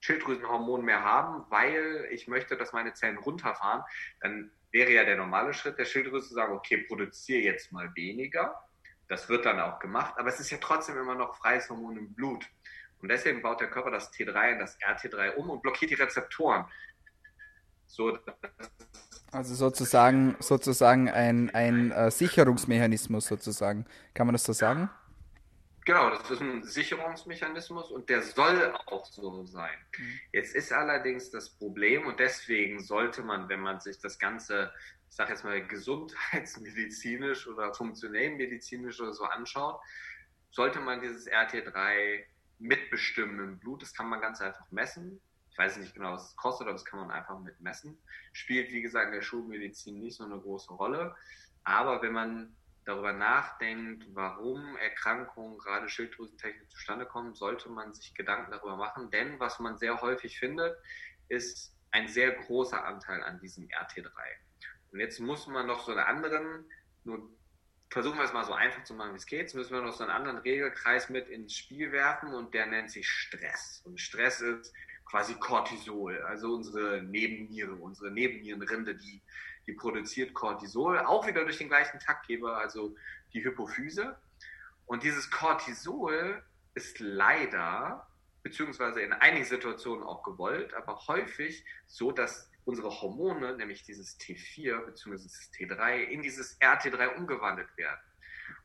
[0.00, 3.82] Schilddrüsenhormon mehr haben, weil ich möchte, dass meine Zellen runterfahren,
[4.20, 8.54] dann wäre ja der normale Schritt der Schilddrüse zu sagen, okay, produziere jetzt mal weniger
[9.08, 12.14] das wird dann auch gemacht, aber es ist ja trotzdem immer noch freies Hormon im
[12.14, 12.48] Blut.
[13.00, 16.64] Und deswegen baut der Körper das T3 in das RT3 um und blockiert die Rezeptoren.
[17.86, 18.18] So,
[19.32, 23.86] also sozusagen, sozusagen ein, ein äh, Sicherungsmechanismus sozusagen.
[24.14, 24.90] Kann man das so sagen?
[25.84, 29.76] Genau, das ist ein Sicherungsmechanismus und der soll auch so sein.
[29.96, 30.20] Mhm.
[30.32, 34.72] Jetzt ist allerdings das Problem und deswegen sollte man, wenn man sich das Ganze
[35.08, 39.80] ich sage jetzt mal, gesundheitsmedizinisch oder funktionell medizinisch oder so anschaut,
[40.50, 42.24] sollte man dieses RT3
[42.58, 43.82] mitbestimmen im Blut.
[43.82, 45.20] Das kann man ganz einfach messen.
[45.56, 47.96] Ich weiß nicht genau, was es kostet, aber das kann man einfach mitmessen.
[48.34, 51.16] Spielt, wie gesagt, in der Schulmedizin nicht so eine große Rolle.
[51.64, 58.50] Aber wenn man darüber nachdenkt, warum Erkrankungen, gerade Schilddrüsentechnik zustande kommen, sollte man sich Gedanken
[58.50, 59.10] darüber machen.
[59.10, 60.76] Denn was man sehr häufig findet,
[61.30, 64.10] ist ein sehr großer Anteil an diesem RT3.
[64.92, 66.70] Und jetzt muss man noch so einen anderen,
[67.04, 67.30] nur
[67.88, 69.40] versuchen wir es mal so einfach zu machen, wie es geht.
[69.40, 72.90] Jetzt müssen wir noch so einen anderen Regelkreis mit ins Spiel werfen und der nennt
[72.90, 73.80] sich Stress.
[73.86, 74.74] Und Stress ist
[75.06, 79.22] quasi Cortisol, also unsere Nebenniere, unsere Nebennierenrinde, die,
[79.66, 82.94] die produziert Cortisol, auch wieder durch den gleichen Taktgeber, also
[83.32, 84.16] die Hypophyse.
[84.86, 86.42] Und dieses Cortisol
[86.74, 88.06] ist leider,
[88.42, 94.86] beziehungsweise in einigen Situationen auch gewollt, aber häufig so, dass unsere Hormone, nämlich dieses T4
[94.86, 95.12] bzw.
[95.12, 98.00] das T3, in dieses RT3 umgewandelt werden.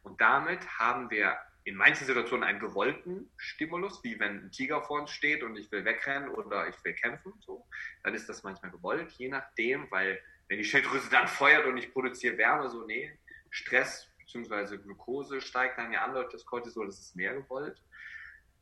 [0.04, 5.02] Und damit haben wir in manchen Situationen einen gewollten Stimulus, wie wenn ein Tiger vor
[5.02, 7.66] uns steht und ich will wegrennen oder ich will kämpfen, so,
[8.04, 11.94] dann ist das manchmal gewollt, je nachdem, weil wenn die Schilddrüse dann feuert und ich
[11.94, 13.12] produziere Wärme, so, nee,
[13.52, 14.78] Stress bzw.
[14.78, 17.82] Glucose steigt dann ja an, läuft das Cortisol, das ist mehr gewollt.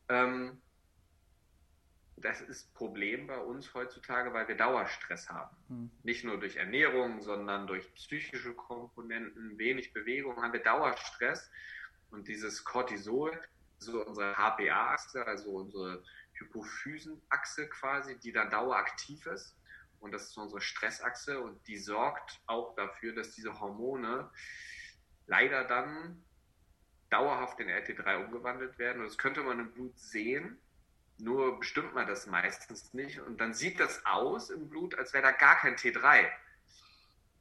[0.08, 0.60] Ähm,
[2.16, 5.56] das ist Problem bei uns heutzutage, weil wir Dauerstress haben.
[5.68, 5.90] Hm.
[6.02, 11.50] Nicht nur durch Ernährung, sondern durch psychische Komponenten, wenig Bewegung haben wir Dauerstress.
[12.10, 13.40] Und dieses Cortisol,
[13.78, 16.02] so unsere HPA-Achse, also unsere
[16.34, 19.56] Hypophysenachse quasi, die dann daueraktiv ist.
[20.00, 24.30] Und das ist unsere Stressachse und die sorgt auch dafür, dass diese Hormone
[25.26, 26.24] leider dann
[27.10, 29.00] dauerhaft in RT3 umgewandelt werden.
[29.00, 30.58] Und das könnte man im Blut sehen,
[31.18, 33.20] nur bestimmt man das meistens nicht.
[33.20, 36.30] Und dann sieht das aus im Blut, als wäre da gar kein T3.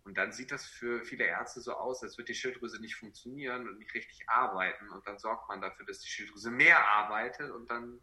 [0.04, 3.68] Und dann sieht das für viele Ärzte so aus, als würde die Schilddrüse nicht funktionieren
[3.68, 4.90] und nicht richtig arbeiten.
[4.90, 8.02] Und dann sorgt man dafür, dass die Schilddrüse mehr arbeitet und dann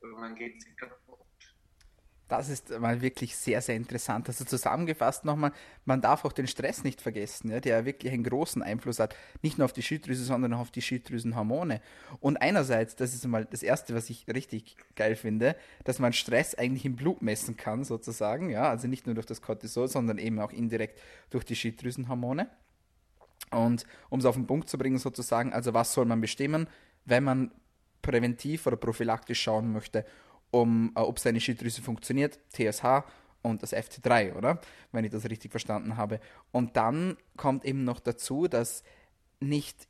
[0.00, 1.25] irgendwann geht sie kaputt.
[2.28, 4.26] Das ist mal wirklich sehr, sehr interessant.
[4.26, 5.52] Also zusammengefasst nochmal,
[5.84, 9.58] man darf auch den Stress nicht vergessen, ja, der wirklich einen großen Einfluss hat, nicht
[9.58, 11.80] nur auf die Schilddrüse, sondern auch auf die Schilddrüsenhormone.
[12.18, 16.56] Und einerseits, das ist mal das Erste, was ich richtig geil finde, dass man Stress
[16.56, 20.40] eigentlich im Blut messen kann, sozusagen, ja, also nicht nur durch das Cortisol, sondern eben
[20.40, 22.48] auch indirekt durch die Schilddrüsenhormone.
[23.52, 26.66] Und um es auf den Punkt zu bringen, sozusagen, also was soll man bestimmen,
[27.04, 27.52] wenn man
[28.02, 30.04] präventiv oder prophylaktisch schauen möchte,
[30.50, 33.04] um, äh, ob seine Schilddrüse funktioniert, TSH
[33.42, 34.60] und das FT3, oder?
[34.92, 36.20] Wenn ich das richtig verstanden habe.
[36.52, 38.82] Und dann kommt eben noch dazu, dass
[39.40, 39.86] nicht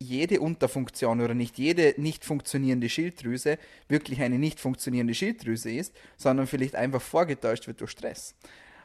[0.00, 6.46] jede Unterfunktion oder nicht jede nicht funktionierende Schilddrüse wirklich eine nicht funktionierende Schilddrüse ist, sondern
[6.46, 8.36] vielleicht einfach vorgetäuscht wird durch Stress.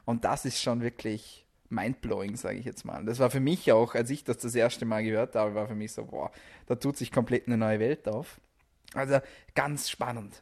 [0.06, 3.06] Und das ist schon wirklich mindblowing, sage ich jetzt mal.
[3.06, 5.76] Das war für mich auch, als ich das das erste Mal gehört habe, war für
[5.76, 6.32] mich so, boah,
[6.66, 8.40] da tut sich komplett eine neue Welt auf.
[8.94, 9.20] Also
[9.56, 10.42] ganz spannend.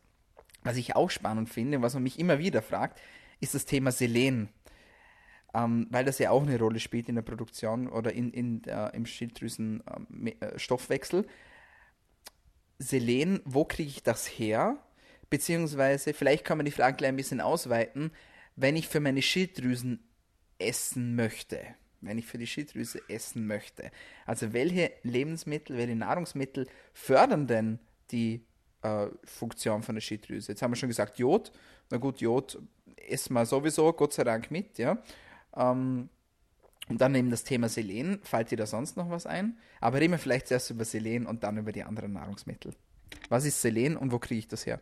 [0.64, 3.02] Was ich auch spannend finde, was man mich immer wieder fragt,
[3.40, 4.50] ist das Thema Selen.
[5.54, 8.94] Ähm, weil das ja auch eine Rolle spielt in der Produktion oder in, in der,
[8.94, 11.20] im Schilddrüsenstoffwechsel.
[11.20, 11.30] Ähm, äh,
[12.80, 14.78] Selen, wo kriege ich das her?
[15.30, 18.12] Beziehungsweise, vielleicht kann man die Frage ein bisschen ausweiten,
[18.56, 20.04] wenn ich für meine Schilddrüsen
[20.60, 21.60] essen möchte.
[22.02, 23.92] Wenn ich für die Schilddrüse essen möchte.
[24.26, 27.80] Also welche Lebensmittel, welche Nahrungsmittel fördern denn
[28.12, 28.46] die
[28.82, 30.52] äh, Funktion von der Schilddrüse.
[30.52, 31.52] Jetzt haben wir schon gesagt, Jod.
[31.90, 32.60] Na gut, Jod
[33.08, 34.98] essen wir sowieso, Gott sei Dank mit, ja.
[35.56, 36.10] Ähm,
[36.90, 38.22] und dann eben das Thema Selen.
[38.24, 39.58] Fällt dir da sonst noch was ein?
[39.80, 42.74] Aber reden wir vielleicht zuerst über Selen und dann über die anderen Nahrungsmittel.
[43.30, 44.82] Was ist Selen und wo kriege ich das her?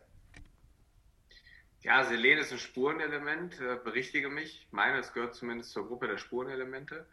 [1.82, 4.66] Ja, Selen ist ein Spurenelement, äh, berichtige mich.
[4.66, 7.06] Ich meine, es gehört zumindest zur Gruppe der Spurenelemente.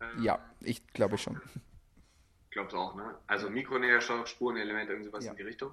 [0.00, 1.40] Ähm, ja, ich glaube schon.
[2.44, 3.14] Ich glaube es auch, ne?
[3.26, 5.32] Also Mikronährstoff, Spurenelement, irgendwie sowas ja.
[5.32, 5.72] in die Richtung.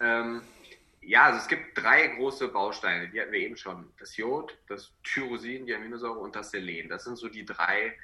[0.00, 0.42] Ähm,
[1.00, 3.90] ja, also es gibt drei große Bausteine, die hatten wir eben schon.
[3.98, 6.88] Das Jod, das Tyrosin, die Aminosäure und das Selen.
[6.88, 7.96] Das sind so die drei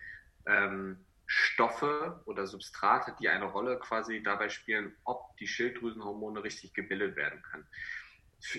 [0.46, 7.16] ähm, Stoffe oder Substrate, die eine Rolle quasi dabei spielen, ob die Schilddrüsenhormone richtig gebildet
[7.16, 7.66] werden können.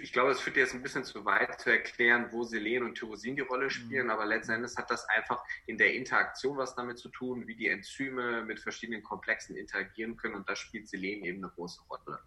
[0.01, 3.35] Ich glaube, es führt jetzt ein bisschen zu weit zu erklären, wo Selen und Tyrosin
[3.35, 4.11] die Rolle spielen, mhm.
[4.11, 7.67] aber letzten Endes hat das einfach in der Interaktion was damit zu tun, wie die
[7.67, 12.19] Enzyme mit verschiedenen Komplexen interagieren können und da spielt Selen eben eine große Rolle.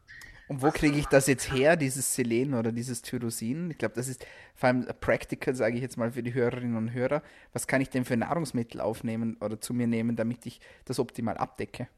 [0.49, 3.71] Und wo kriege ich das jetzt her, dieses Selen oder dieses Tyrosin?
[3.71, 6.93] Ich glaube, das ist vor allem practical, sage ich jetzt mal für die Hörerinnen und
[6.93, 7.23] Hörer.
[7.53, 11.37] Was kann ich denn für Nahrungsmittel aufnehmen oder zu mir nehmen, damit ich das optimal
[11.37, 11.89] abdecke?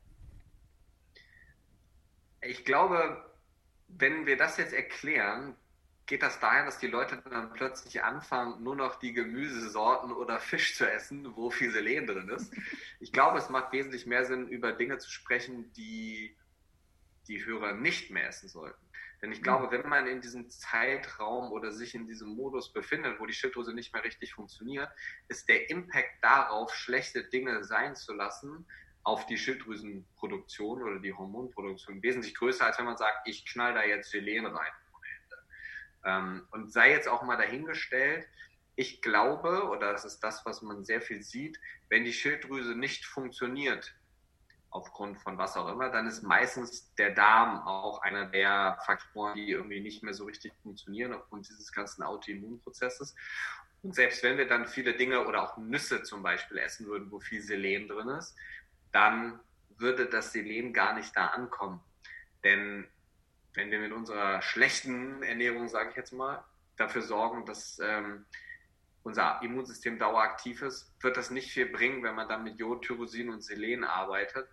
[2.43, 3.25] Ich glaube,
[3.87, 5.55] wenn wir das jetzt erklären,
[6.07, 10.77] geht das daher, dass die Leute dann plötzlich anfangen, nur noch die Gemüsesorten oder Fisch
[10.77, 12.53] zu essen, wo viel Selen drin ist.
[12.99, 16.35] Ich glaube, es macht wesentlich mehr Sinn, über Dinge zu sprechen, die
[17.31, 18.85] die Hörer nicht mehr essen sollten.
[19.23, 23.27] Denn ich glaube, wenn man in diesem Zeitraum oder sich in diesem Modus befindet, wo
[23.27, 24.91] die Schilddrüse nicht mehr richtig funktioniert,
[25.29, 28.67] ist der Impact darauf, schlechte Dinge sein zu lassen,
[29.03, 33.85] auf die Schilddrüsenproduktion oder die Hormonproduktion wesentlich größer, als wenn man sagt, ich knall da
[33.85, 34.73] jetzt Selen rein.
[36.05, 38.27] Ähm, und sei jetzt auch mal dahingestellt,
[38.75, 43.05] ich glaube, oder das ist das, was man sehr viel sieht, wenn die Schilddrüse nicht
[43.05, 43.95] funktioniert,
[44.71, 49.51] aufgrund von was auch immer, dann ist meistens der Darm auch einer der Faktoren, die
[49.51, 53.15] irgendwie nicht mehr so richtig funktionieren aufgrund dieses ganzen Autoimmunprozesses.
[53.83, 57.19] Und selbst wenn wir dann viele Dinge oder auch Nüsse zum Beispiel essen würden, wo
[57.19, 58.37] viel Selen drin ist,
[58.93, 59.41] dann
[59.77, 61.81] würde das Selen gar nicht da ankommen.
[62.45, 62.87] Denn
[63.55, 66.45] wenn wir mit unserer schlechten Ernährung, sage ich jetzt mal,
[66.77, 68.25] dafür sorgen, dass ähm,
[69.03, 73.31] unser Immunsystem daueraktiv ist, wird das nicht viel bringen, wenn man dann mit Jod, Tyrosin
[73.31, 74.49] und Selen arbeitet.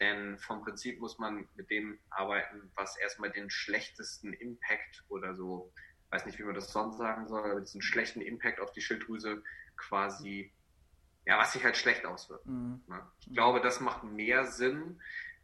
[0.00, 5.72] Denn vom Prinzip muss man mit dem arbeiten, was erstmal den schlechtesten Impact oder so,
[6.10, 9.42] weiß nicht, wie man das sonst sagen soll, aber diesen schlechten Impact auf die Schilddrüse
[9.76, 10.52] quasi,
[11.26, 12.46] ja, was sich halt schlecht auswirkt.
[12.46, 12.82] Mhm.
[12.86, 13.02] Ne?
[13.20, 15.00] Ich glaube, das macht mehr Sinn,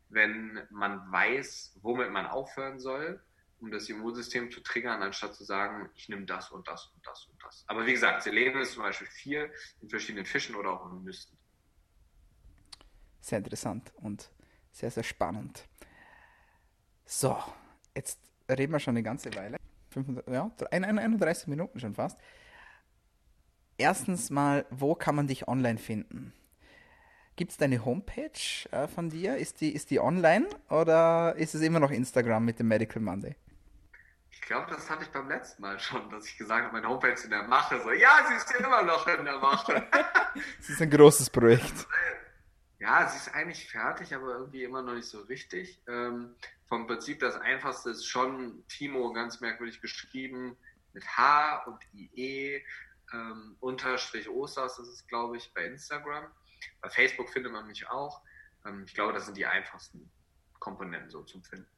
[0.09, 3.21] wenn man weiß, womit man aufhören soll
[3.65, 7.27] um das Immunsystem zu triggern, anstatt zu sagen, ich nehme das und das und das
[7.27, 7.65] und das.
[7.67, 9.51] Aber wie gesagt, Selen ist zum Beispiel viel
[9.81, 11.37] in verschiedenen Fischen oder auch in Nüssen.
[13.21, 14.31] Sehr interessant und
[14.71, 15.67] sehr, sehr spannend.
[17.07, 17.43] So,
[17.97, 19.57] jetzt reden wir schon eine ganze Weile.
[19.91, 22.19] 500, ja, 31 Minuten schon fast.
[23.79, 26.35] Erstens mal, wo kann man dich online finden?
[27.37, 29.39] Gibt es deine Homepage äh, von dir?
[29.39, 33.37] Ist die, ist die online oder ist es immer noch Instagram mit dem Medical Monday?
[34.35, 37.13] Ich glaube, das hatte ich beim letzten Mal schon, dass ich gesagt habe, meine Homepage
[37.13, 37.81] ist in der Mache.
[37.81, 39.87] So, ja, sie ist ja immer noch in der Mache.
[40.59, 41.87] Es ist ein großes Projekt.
[42.81, 45.81] Ja, sie ist eigentlich fertig, aber irgendwie immer noch nicht so richtig.
[45.87, 46.35] Ähm,
[46.67, 50.57] vom Prinzip das Einfachste ist schon Timo ganz merkwürdig geschrieben
[50.93, 52.65] mit H und IE
[53.13, 56.27] ähm, unterstrich Osters, das ist glaube ich bei Instagram.
[56.81, 58.23] Bei Facebook findet man mich auch.
[58.67, 60.11] Ähm, ich glaube, das sind die einfachsten
[60.59, 61.69] Komponenten so zum Finden.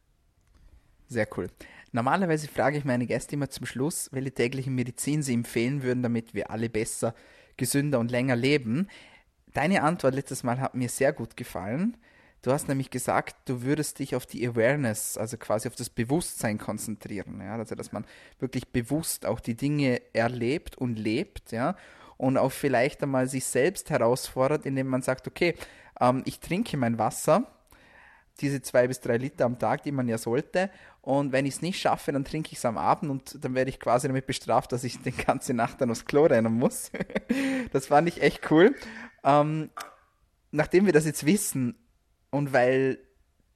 [1.08, 1.48] Sehr cool.
[1.92, 6.34] Normalerweise frage ich meine Gäste immer zum Schluss, welche tägliche Medizin sie empfehlen würden, damit
[6.34, 7.14] wir alle besser,
[7.56, 8.88] gesünder und länger leben.
[9.52, 11.96] Deine Antwort letztes Mal hat mir sehr gut gefallen.
[12.42, 16.58] Du hast nämlich gesagt, du würdest dich auf die Awareness, also quasi auf das Bewusstsein
[16.58, 17.40] konzentrieren.
[17.40, 17.56] Ja?
[17.56, 18.04] Also, dass man
[18.38, 21.76] wirklich bewusst auch die Dinge erlebt und lebt, ja,
[22.18, 25.54] und auch vielleicht einmal sich selbst herausfordert, indem man sagt, okay,
[26.00, 27.50] ähm, ich trinke mein Wasser,
[28.40, 30.70] diese zwei bis drei Liter am Tag, die man ja sollte.
[31.00, 33.70] Und wenn ich es nicht schaffe, dann trinke ich es am Abend und dann werde
[33.70, 36.90] ich quasi damit bestraft, dass ich die ganze Nacht dann aufs Klo rennen muss.
[37.72, 38.74] das fand ich echt cool.
[39.24, 39.70] Ähm,
[40.50, 41.76] nachdem wir das jetzt wissen
[42.30, 42.98] und weil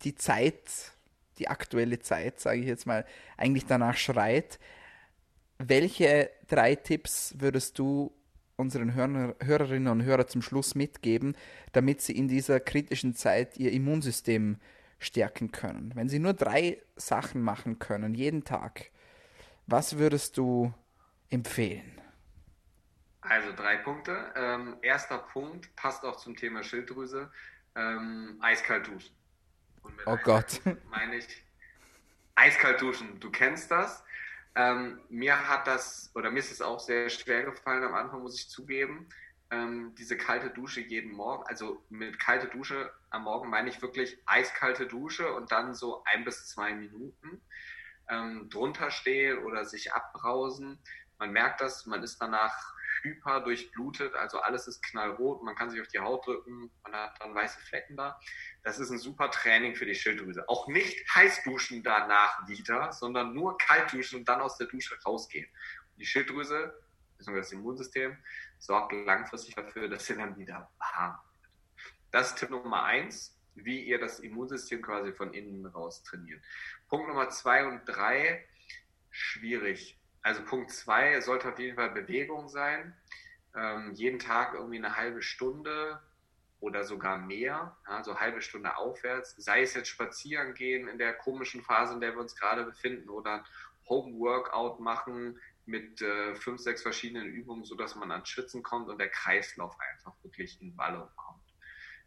[0.03, 0.93] die Zeit,
[1.39, 3.05] die aktuelle Zeit, sage ich jetzt mal,
[3.37, 4.59] eigentlich danach schreit,
[5.59, 8.13] welche drei Tipps würdest du
[8.61, 11.37] unseren Hör Hörerinnen und Hörern zum Schluss mitgeben,
[11.73, 14.59] damit sie in dieser kritischen Zeit ihr Immunsystem
[14.99, 15.93] stärken können?
[15.95, 18.91] Wenn sie nur drei Sachen machen können, jeden Tag,
[19.67, 20.73] was würdest du
[21.31, 22.01] empfehlen?
[23.21, 24.33] Also drei Punkte.
[24.35, 27.31] Ähm, erster Punkt passt auch zum Thema Schilddrüse.
[27.77, 29.15] Ähm, eiskalt duschen.
[30.07, 30.61] oh Gott.
[30.91, 31.27] Meine ich
[32.35, 33.21] eiskalt duschen.
[33.21, 34.03] Du kennst das.
[34.57, 38.39] Ähm, mir hat das, oder mir ist es auch sehr schwer gefallen am Anfang, muss
[38.39, 39.09] ich zugeben,
[39.51, 41.45] ähm, diese kalte Dusche jeden Morgen.
[41.47, 46.25] Also mit kalte Dusche am Morgen meine ich wirklich eiskalte Dusche und dann so ein
[46.25, 47.43] bis zwei Minuten
[48.09, 50.79] ähm, drunter stehen oder sich abbrausen.
[51.19, 55.81] Man merkt das, man ist danach hyper durchblutet, also alles ist knallrot, man kann sich
[55.81, 58.19] auf die Haut drücken, man hat dann weiße Flecken da.
[58.63, 60.49] Das ist ein super Training für die Schilddrüse.
[60.49, 64.99] Auch nicht heiß duschen danach wieder, sondern nur kalt duschen und dann aus der Dusche
[65.05, 65.49] rausgehen.
[65.97, 66.75] Die Schilddrüse,
[67.19, 68.17] beziehungsweise das Immunsystem,
[68.59, 71.53] sorgt langfristig dafür, dass sie dann wieder warm wird.
[72.11, 76.43] Das ist Tipp Nummer eins, wie ihr das Immunsystem quasi von innen raus trainiert.
[76.89, 78.47] Punkt Nummer zwei und drei,
[79.11, 80.00] schwierig.
[80.23, 82.95] Also Punkt zwei sollte auf jeden Fall Bewegung sein.
[83.55, 86.01] Ähm, jeden Tag irgendwie eine halbe Stunde
[86.61, 91.15] oder sogar mehr, also ja, halbe Stunde aufwärts, sei es jetzt spazieren gehen in der
[91.15, 93.45] komischen Phase, in der wir uns gerade befinden, oder
[93.89, 98.99] Home Workout machen mit äh, fünf, sechs verschiedenen Übungen, sodass man ans Schwitzen kommt und
[98.99, 101.43] der Kreislauf einfach wirklich in Ballung kommt.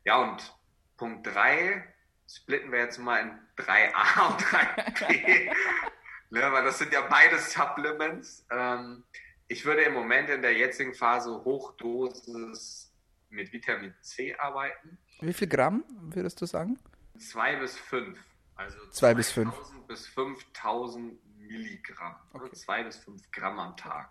[0.06, 0.56] Ja, und
[0.97, 1.93] Punkt drei
[2.28, 5.56] splitten wir jetzt mal in 3a und 3b.
[6.33, 8.45] ne, weil das sind ja beide Supplements.
[8.49, 9.03] Ähm,
[9.47, 12.91] ich würde im Moment in der jetzigen Phase Hochdosis
[13.29, 14.97] mit Vitamin C arbeiten.
[15.21, 16.79] Wie viel Gramm würdest du sagen?
[17.19, 18.19] Zwei bis fünf.
[18.55, 19.53] Also zwei bis fünf.
[19.87, 22.15] bis 5000 Milligramm.
[22.33, 22.51] Okay.
[22.53, 24.09] Zwei bis fünf Gramm am Tag.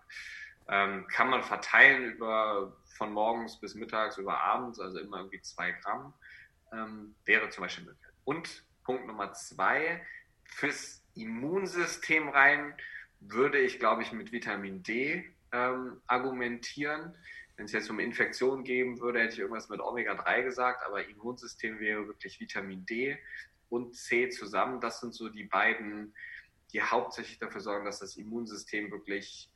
[0.69, 5.73] Ähm, kann man verteilen über von morgens bis mittags über abends, also immer irgendwie zwei
[5.73, 6.15] Gramm.
[6.73, 8.13] Ähm, wäre zum Beispiel möglich.
[8.25, 10.05] Und Punkt Nummer zwei,
[10.45, 12.75] fürs Immunsystem rein
[13.21, 17.15] würde ich, glaube ich, mit Vitamin D ähm, argumentieren.
[17.57, 21.79] Wenn es jetzt um Infektionen geben würde, hätte ich irgendwas mit Omega-3 gesagt, aber Immunsystem
[21.79, 23.19] wäre wirklich Vitamin D
[23.69, 24.81] und C zusammen.
[24.81, 26.15] Das sind so die beiden,
[26.73, 29.51] die hauptsächlich dafür sorgen, dass das Immunsystem wirklich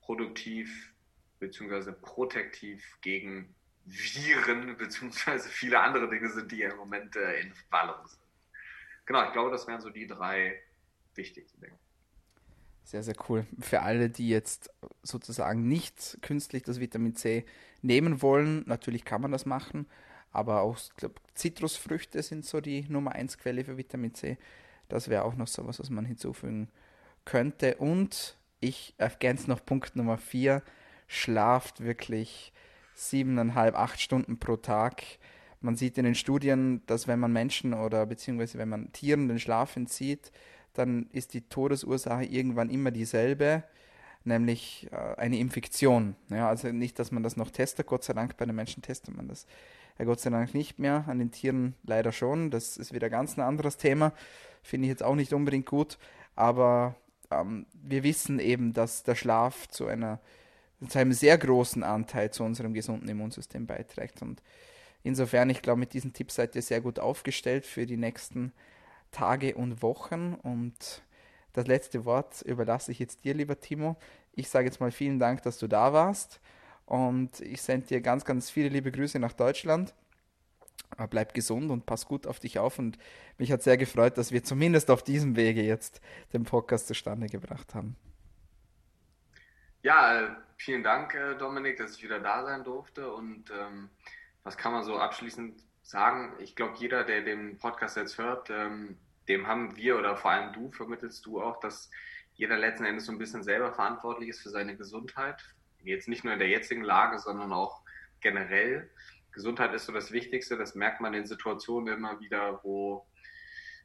[0.00, 0.92] produktiv
[1.38, 1.92] bzw.
[1.92, 3.54] protektiv gegen
[3.84, 5.38] Viren bzw.
[5.48, 8.22] viele andere Dinge sind, die ja im Moment äh, in Ballung sind.
[9.04, 10.62] Genau, ich glaube, das wären so die drei
[11.14, 11.78] wichtigsten Dinge.
[12.84, 13.46] Sehr, sehr cool.
[13.60, 14.70] Für alle, die jetzt
[15.02, 17.44] sozusagen nicht künstlich das Vitamin C
[17.80, 19.86] nehmen wollen, natürlich kann man das machen,
[20.32, 20.78] aber auch,
[21.34, 24.38] Zitrusfrüchte sind so die Nummer 1 Quelle für Vitamin C.
[24.88, 26.68] Das wäre auch noch so was, was man hinzufügen
[27.24, 27.76] könnte.
[27.76, 30.62] Und ich ergänze noch Punkt Nummer 4.
[31.06, 32.52] Schlaft wirklich
[32.94, 35.02] siebeneinhalb, acht Stunden pro Tag.
[35.60, 39.38] Man sieht in den Studien, dass wenn man Menschen oder beziehungsweise wenn man Tieren den
[39.38, 40.32] Schlaf entzieht,
[40.74, 43.62] dann ist die Todesursache irgendwann immer dieselbe,
[44.24, 46.16] nämlich äh, eine Infektion.
[46.28, 49.16] Ja, also nicht, dass man das noch testet, Gott sei Dank, bei den Menschen testet
[49.16, 49.46] man das
[49.98, 52.50] ja Gott sei Dank nicht mehr, an den Tieren leider schon.
[52.50, 54.12] Das ist wieder ganz ein anderes Thema,
[54.62, 55.98] finde ich jetzt auch nicht unbedingt gut,
[56.34, 56.94] aber
[57.30, 60.20] ähm, wir wissen eben, dass der Schlaf zu einer
[60.88, 64.22] zu einem sehr großen Anteil zu unserem gesunden Immunsystem beiträgt.
[64.22, 64.42] Und
[65.02, 68.52] insofern, ich glaube, mit diesen Tipps seid ihr sehr gut aufgestellt für die nächsten
[69.12, 70.34] Tage und Wochen.
[70.34, 71.02] Und
[71.52, 73.96] das letzte Wort überlasse ich jetzt dir, lieber Timo.
[74.32, 76.40] Ich sage jetzt mal vielen Dank, dass du da warst.
[76.86, 79.94] Und ich sende dir ganz, ganz viele liebe Grüße nach Deutschland.
[81.10, 82.78] Bleib gesund und pass gut auf dich auf.
[82.78, 82.98] Und
[83.38, 86.00] mich hat sehr gefreut, dass wir zumindest auf diesem Wege jetzt
[86.32, 87.96] den Podcast zustande gebracht haben.
[89.82, 93.12] Ja, vielen Dank, äh, Dominik, dass ich wieder da sein durfte.
[93.12, 93.88] Und ähm,
[94.44, 96.34] was kann man so abschließend sagen?
[96.38, 100.52] Ich glaube, jeder, der den Podcast jetzt hört, ähm, dem haben wir oder vor allem
[100.52, 101.90] du, vermittelst du auch, dass
[102.34, 105.42] jeder letzten Endes so ein bisschen selber verantwortlich ist für seine Gesundheit.
[105.84, 107.82] Jetzt nicht nur in der jetzigen Lage, sondern auch
[108.20, 108.90] generell.
[109.32, 110.56] Gesundheit ist so das Wichtigste.
[110.56, 113.06] Das merkt man in Situationen immer wieder, wo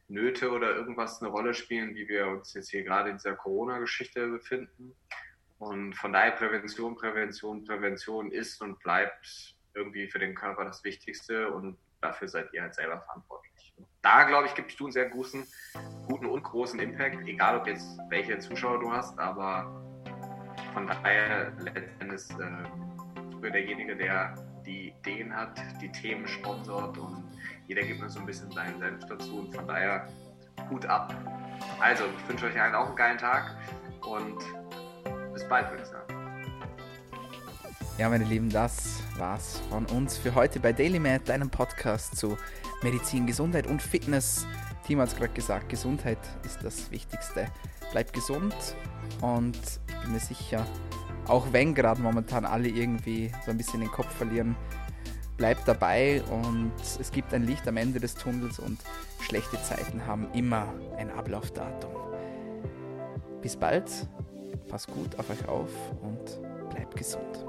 [0.08, 4.26] Nöte oder irgendwas eine Rolle spielen, wie wir uns jetzt hier gerade in dieser Corona-Geschichte
[4.28, 4.94] befinden.
[5.58, 11.52] Und von daher Prävention, Prävention, Prävention ist und bleibt irgendwie für den Körper das Wichtigste
[11.52, 13.74] und dafür seid ihr halt selber verantwortlich.
[14.02, 15.46] Da, glaube ich, gibst du einen sehr großen,
[16.06, 19.84] guten und großen Impact, egal ob jetzt welche Zuschauer du hast, aber
[20.72, 24.34] von daher letztendlich äh, derjenige, der
[24.64, 27.24] die Ideen hat, die Themen sponsort und
[27.66, 30.06] jeder gibt mir so ein bisschen seinen Senf dazu und von daher
[30.70, 31.14] Hut ab.
[31.80, 33.56] Also, ich wünsche euch allen auch einen geilen Tag
[34.06, 34.38] und
[35.32, 36.17] bis bald, würde ich sagen.
[37.98, 42.38] Ja, meine Lieben, das war's von uns für heute bei DailyMed, deinem Podcast zu
[42.80, 44.46] Medizin, Gesundheit und Fitness.
[44.86, 47.48] Timo hat es gerade gesagt, Gesundheit ist das Wichtigste.
[47.90, 48.54] Bleib gesund
[49.20, 50.64] und ich bin mir sicher,
[51.26, 54.54] auch wenn gerade momentan alle irgendwie so ein bisschen den Kopf verlieren,
[55.36, 56.70] bleib dabei und
[57.00, 58.78] es gibt ein Licht am Ende des Tunnels und
[59.18, 61.90] schlechte Zeiten haben immer ein Ablaufdatum.
[63.42, 63.90] Bis bald,
[64.68, 65.70] pass gut auf euch auf
[66.00, 66.38] und
[66.70, 67.44] bleibt gesund.